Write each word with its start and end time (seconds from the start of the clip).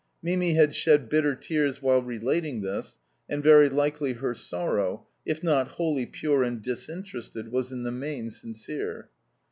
Mimi 0.23 0.55
had 0.55 0.73
shed 0.73 1.09
bitter 1.09 1.35
tears 1.35 1.79
while 1.79 2.01
relating 2.01 2.61
this, 2.61 2.97
and 3.29 3.43
very 3.43 3.69
likely 3.69 4.13
her 4.13 4.33
sorrow, 4.33 5.05
if 5.27 5.43
not 5.43 5.67
wholly 5.77 6.07
pure 6.07 6.41
and 6.41 6.59
disinterested, 6.59 7.51
was 7.51 7.71
in 7.71 7.83
the 7.83 7.91
main 7.91 8.31
sincere. 8.31 9.09